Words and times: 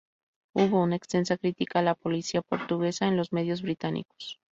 Hubo 0.55 0.81
una 0.81 0.95
extensa 0.95 1.37
crítica 1.37 1.77
a 1.77 1.83
la 1.83 1.93
policía 1.93 2.41
portuguesa 2.41 3.07
en 3.07 3.17
los 3.17 3.31
medios 3.31 3.61
británicos. 3.61 4.39